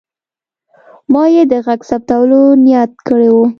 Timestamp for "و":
3.33-3.35